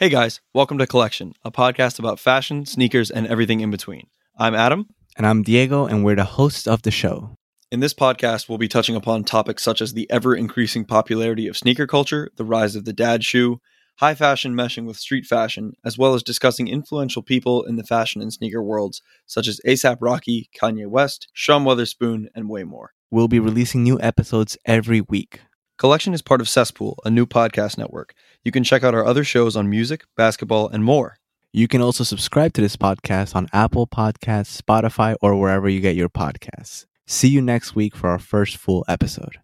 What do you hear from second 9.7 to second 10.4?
as the ever